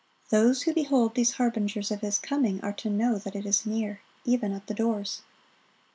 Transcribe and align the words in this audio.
(52) 0.31 0.35
Those 0.35 0.61
who 0.63 0.73
behold 0.73 1.13
these 1.13 1.33
harbingers 1.33 1.91
of 1.91 2.01
His 2.01 2.17
coming 2.17 2.59
are 2.61 2.73
to 2.73 2.89
"know 2.89 3.19
that 3.19 3.35
it 3.35 3.45
is 3.45 3.67
near, 3.67 4.01
even 4.25 4.51
at 4.51 4.65
the 4.65 4.73
doors." 4.73 5.21